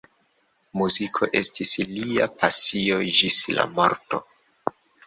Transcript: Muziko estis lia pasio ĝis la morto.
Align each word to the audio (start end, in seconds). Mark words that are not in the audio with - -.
Muziko 0.79 1.27
estis 1.41 1.75
lia 1.91 2.29
pasio 2.41 2.99
ĝis 3.21 3.39
la 3.61 3.71
morto. 3.79 4.27